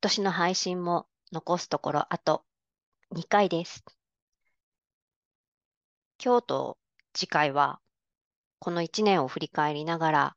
[0.00, 2.44] 今年の配信も残すところあと
[3.16, 3.84] 2回です。
[6.24, 6.78] 今日と
[7.14, 7.80] 次回は
[8.60, 10.36] この1年を振り返りながら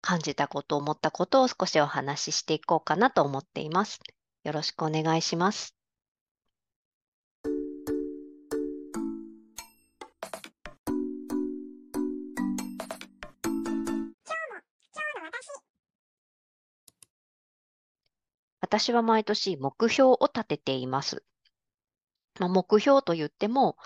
[0.00, 4.00] 感じたこと、思ったことを少しお話ししていこうかなと思っています。
[4.44, 5.81] よろしくお願いします。
[18.72, 21.22] 私は毎年目標を立てています。
[22.40, 23.76] まあ、目標と言っても、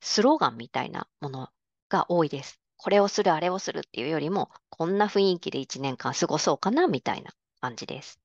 [0.00, 1.48] スローガンみたいなもの
[1.88, 2.60] が多いです。
[2.76, 8.20] これをする、あれをするっていうよりも、こんな雰囲気で1年間過ごそうかなみたいな感じです。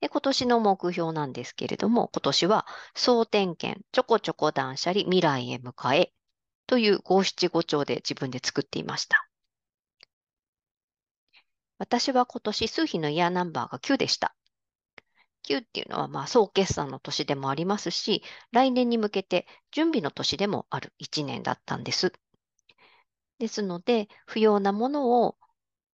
[0.00, 6.10] で、今年の目標なんですけれども、今年は総点検、ちょこちょこ断捨離、未来へ向かえ
[6.68, 9.28] という五七五調で自分で作っていました。
[11.76, 14.34] 私は今年数比のイヤーナンバーが9でした。
[15.42, 18.22] 9っていうのはまあ総決算の年でもありますし、
[18.52, 22.12] 来年に向けて準備の年でもある1年だったんです。
[23.40, 25.36] ですので、不要なものを、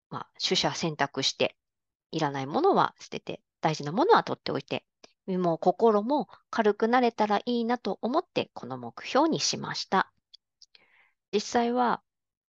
[0.10, 1.56] まあ、取捨選択して、
[2.12, 4.86] いらないものは捨てて、大事なものは取っておいて、
[5.28, 10.12] 身も心も軽くなれたらいいなと思って、この目標にしました。
[11.32, 12.02] 実際は、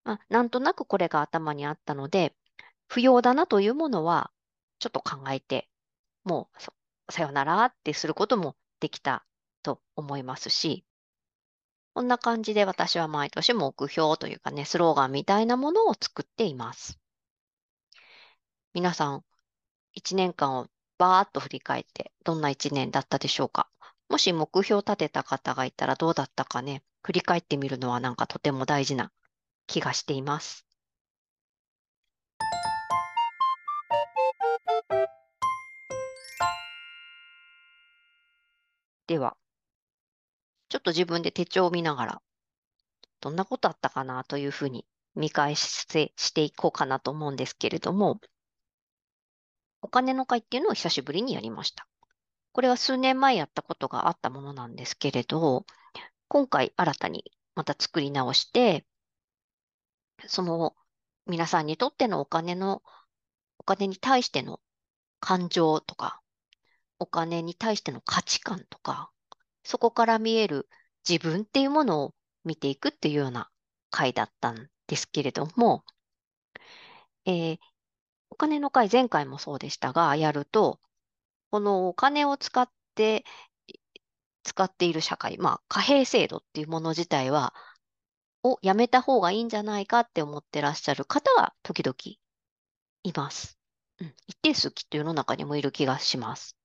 [0.03, 2.35] まあ、なんとなくこれが頭にあったので、
[2.88, 4.31] 不要だなというものは、
[4.80, 5.69] ちょっと考えて、
[6.23, 9.25] もうさよならってすることもできた
[9.61, 10.85] と思いますし、
[11.93, 16.99] こんな感じで私は毎年目標というかね、スローガンみたいなものを作っています。
[18.73, 19.23] 皆さん、
[19.95, 23.69] 1年間をバーッと振り返って、どんな1年だったでしょうか？
[24.09, 29.11] もし目標を立てた方がいたらどうだったかね、振り返ってみるのはなんかとても大事な
[29.67, 30.65] 気がしています。
[39.14, 39.38] では、
[40.69, 42.22] ちょっと自分で手帳を見ながら、
[43.22, 48.19] どんなことあったかなというふうに見返してしていこうかなと思うんですけれども、
[49.84, 51.88] お金の会っていうのを久しぶりにやりました。
[52.53, 55.68] これは数年前やったことがあったものなんですけれど、
[56.28, 58.84] 今回新たにまた作り直して、
[60.25, 60.75] その
[61.28, 62.81] 皆さんにとってのお金の、
[63.59, 64.59] お金に対しての
[65.19, 66.22] 感情とか、
[67.03, 69.12] お金に対しての価値観とか、
[69.64, 70.69] そこから見える
[71.08, 72.16] 自分っていうものを
[72.46, 73.50] 見ていくっていうような
[73.91, 75.84] 回だったんですけれども、
[77.25, 77.58] えー、
[78.30, 80.80] お金の回、前回もそうでしたが、やると、
[81.52, 83.25] このお金を使って、
[84.44, 87.53] 使っている社会、まあ、貨幣制度っていうもの自体は、
[88.44, 91.96] をやめた方がいいんじゃないかって思ってらっしゃる方が時々
[93.03, 93.58] います。
[94.00, 96.58] うん、一定数きっと世の中にもいる気がします。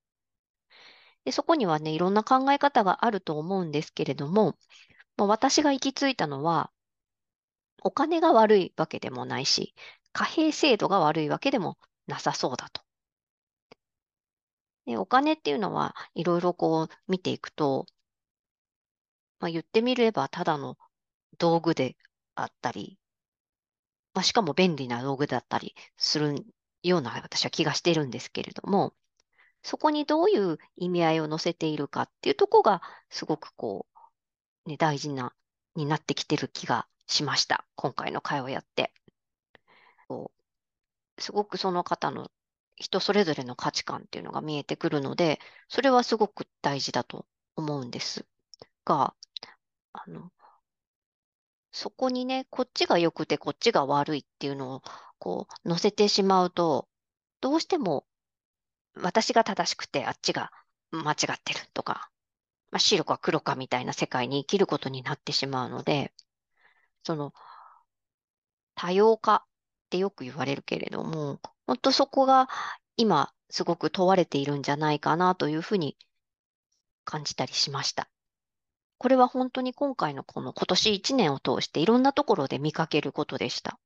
[1.28, 4.56] でそこにはね、いろんな考え方があると思うんですけれども、
[5.18, 6.72] ま、私が行き着いたのは、
[7.82, 9.74] お金が悪いわけでもないし、
[10.14, 12.80] 貨幣制度が悪いわけでもなさそうだと。
[14.86, 17.84] でお金っていうのはいろいろこう見ていくと、
[19.40, 20.78] まあ、言ってみればただの
[21.38, 21.96] 道具で
[22.36, 22.98] あったり、
[24.14, 26.44] まあ、しかも便利な道具だったりする
[26.82, 28.94] ような私は気がしてるんですけれども、
[29.68, 32.80] そこにどういう意味合いを乗せているかっていうとこが
[33.10, 33.86] すごくこ
[34.64, 35.34] う、ね、大事な、
[35.74, 37.66] になってきてる気がしました。
[37.74, 38.94] 今回の会をやって。
[40.08, 40.32] こ
[41.18, 42.30] うすごくその方の
[42.76, 48.24] 人それぞれの価値観っていうのが見えてくるので、それはすごく大事だと思うんです
[48.86, 49.14] が、
[49.92, 50.32] あの、
[51.72, 54.82] そこにね、こっちが良くてこっちが悪いっていうのを
[55.18, 56.88] こう乗せてしまうと、
[57.42, 58.06] どうしても
[59.02, 60.50] 私が正しくてあっちが
[60.90, 62.10] 間違ってるとか、
[62.70, 66.12] まあ、白か黒かみたいな世界に生きることになってしまうので、
[67.02, 67.32] その
[68.74, 69.42] 多様化っ
[69.90, 72.48] てよく言われるけれども、本当そこが
[72.96, 75.96] 今すごく問われているんじゃないかなというふうに
[77.04, 78.08] 感じたりしました。
[78.98, 83.78] これは本当に今回のこの今年1年を通していろんなところで見かけることでした。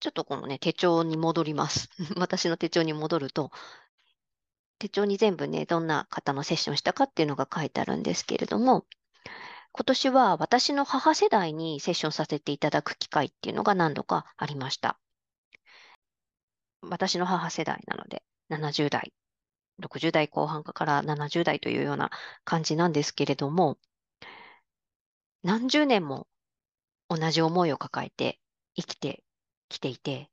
[0.00, 1.88] ちょっとこのね、手帳に戻ります。
[2.16, 3.50] 私の手帳に戻ると、
[4.78, 8.86] 手帳に全部ね、どんな方のセッションしたかっていうのが書いてあるんですけれども、
[9.72, 14.98] 今年は私の母世代にセッションさせていただく機会っていうのが何度かありました。
[16.82, 19.12] 私の母世代なので、70代、
[19.82, 22.10] 60代後半から70代というような
[22.44, 23.78] 感じなんですけれども、
[25.42, 26.28] 何十年も
[27.08, 28.38] 同じ思いを抱えて
[28.76, 29.22] 生きて
[29.68, 30.30] きていて、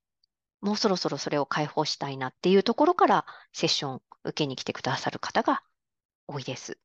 [0.62, 5.64] もうそろそろそれを解放したいなっていうところからセッション受けに来てくださる方が
[6.28, 6.80] 多いです。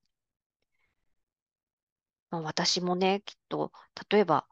[2.31, 3.73] まあ、私もね、きっと、
[4.11, 4.47] 例えば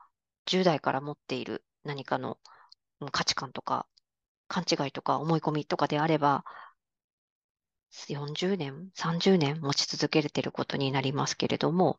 [0.47, 2.39] 10代から持っている何かの
[3.13, 3.87] 価値観とか
[4.49, 6.45] 勘違いとか思い込みとかであれば、
[8.09, 11.99] 40年、30年持ち続けてることになりますけれども、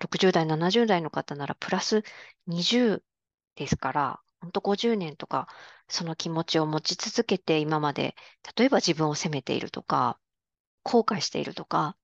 [0.00, 2.02] 60代、70代の方ならプラス
[2.46, 3.04] 20
[3.54, 5.48] ですから、本当50年とか、
[5.88, 8.14] その気持ちを持ち続けて今まで、
[8.56, 10.20] 例えば自分を責めているとか、
[10.82, 11.96] 後悔しているとか、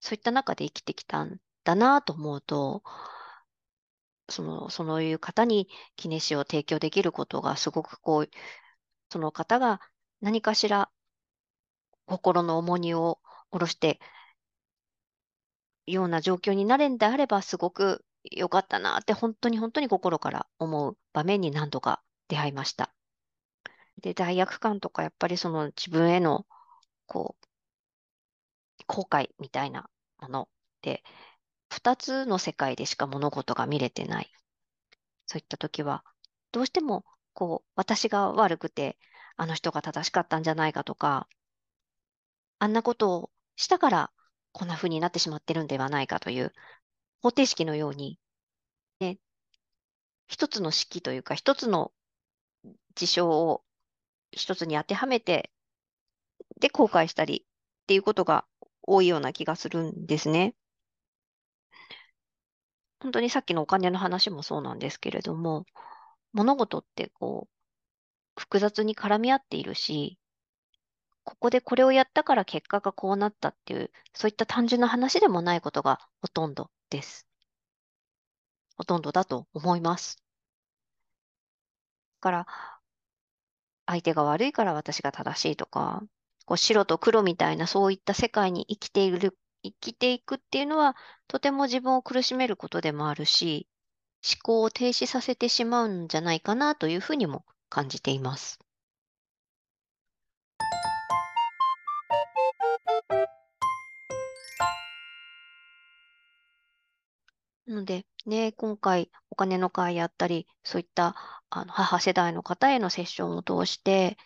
[0.00, 2.82] そういった中で生きてきたんだなと思うと、
[4.28, 8.30] その、そういう方にキネシを提供できることがすごくこう、
[9.10, 9.80] その方が
[10.20, 10.90] 何かしら
[12.06, 13.20] 心の重荷を
[13.52, 14.00] 下ろして
[15.86, 22.94] ような状況になるんであれば、すごく良かったなって、本当に本当に心から思う場面に何度か出会いました。
[23.98, 26.46] で、罪悪感とか、やっぱりその自分への、
[27.06, 27.46] こう、
[28.86, 30.48] 後悔みたいなもの
[30.82, 31.02] で、
[31.70, 34.32] 二つの世界でしか物事が見れてない。
[35.26, 36.04] そういった時は、
[36.52, 38.98] どうしても、こう、私が悪くて、
[39.36, 41.28] あの人が正しかったんじゃないかとか、
[42.58, 44.12] あんなことをしたから、
[44.52, 46.52] こんな風になってしまってるんではないかという
[47.22, 48.18] 方程式のように、
[49.00, 49.18] ね、
[50.28, 51.92] 一つの式というか、一つの
[52.94, 53.62] 事象を
[54.32, 55.50] 一つに当てはめて、
[56.60, 58.46] で、後悔したりっていうことが
[58.82, 60.54] 多いような気がするんですね。
[63.00, 65.64] 本当にさっきのお金の話もそうなんですけれども、
[66.32, 67.48] 物事ってこ
[68.36, 70.18] う、複雑に絡み合っているし、
[71.24, 77.26] ここでこれをやったから結果がこうなったっていう、そういった単純な話でもないことがほとんどです。
[78.76, 80.18] ほとんどだと思います。
[82.20, 82.46] から、
[83.86, 86.02] 相手が悪いから私が正しいとか、
[86.44, 90.96] こう白と黒みたいなそういった世界に生きている、生きていくっていうのは、
[91.28, 93.68] とても自分を苦しめることでもあるし、
[94.24, 98.58] 思考を停止させてしまうんじゃないかなというふうにも感じています。
[107.66, 111.14] なので、ね、今回お金の会やったり、そういった
[111.50, 114.16] あの母世代の方へのセッションを通して、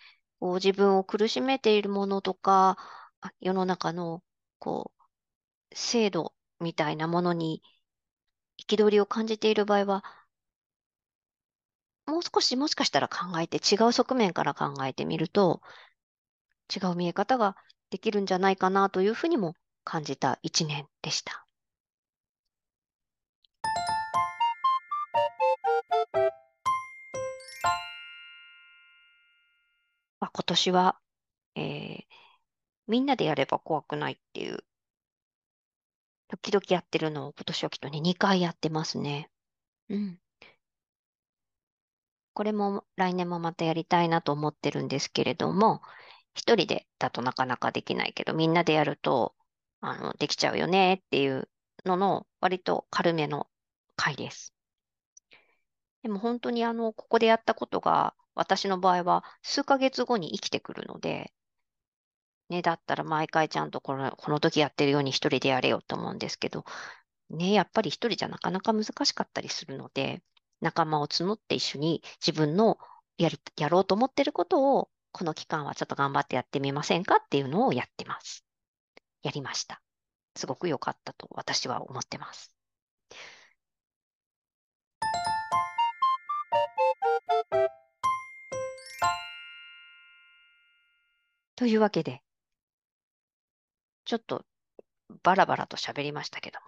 [0.40, 2.76] こう自分を苦しめているものとか、
[3.40, 4.22] 世の中の
[4.58, 4.92] こ
[5.72, 7.62] う制度みたいなものに
[8.58, 10.04] 憤りを感じている場合は、
[12.06, 15.62] もう少しもしかしたら考えて、違う側面から考えてみると、
[16.74, 17.54] 違う見え方が
[17.90, 21.46] できるんじゃないかなというふうにも感じた一年でした。
[30.20, 31.00] まあ、今年は、
[31.56, 32.04] えー、
[32.86, 34.64] みんなでやれば怖くないっていう、
[36.28, 39.30] 時々やってるのを今年はきっとね、2回やってますね。
[39.88, 40.20] うん。
[42.32, 45.82] これも来年もまたやりたいなと思ってるんですけれども、
[46.34, 49.34] 一人でだとなかなかできないけど、みんなでやると、
[49.80, 51.48] あの、できちゃうよねっていう
[51.84, 53.48] のの割と軽めの
[53.96, 54.54] 回です。
[56.02, 61.30] でも本当にあの、ここでやったことが、私の場合は数ヶ月後に生きてくるので、
[62.48, 66.64] ね、だったら毎回ちゃんとこの、この時やってるように一人でやれよと思うんですけど、
[67.28, 70.22] ね、やっぱり一人じゃなかなか難しかったりするので、
[70.62, 72.78] 仲間を募って一緒に自分の
[73.18, 78.46] やり、やろうと思ってることを、この期間はちょっと頑張ってやってみませんかっていうのをやってます。
[79.22, 79.82] やりました。
[80.34, 82.59] すごく良かったと私は思ってます。
[91.60, 92.22] というわけで、
[94.06, 94.46] ちょっと
[95.22, 96.64] バラバラと喋りましたけども、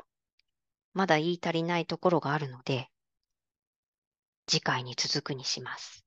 [0.92, 2.90] まだ言い足りないところがあるので、
[4.46, 6.04] 次回に続くにします。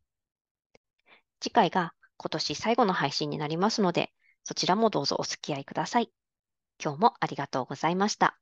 [1.40, 4.14] 次回が今年最後の配信になりますので、
[4.44, 6.12] そちらもどうぞお付き合いください。
[6.80, 8.38] 今日もありがとうございました。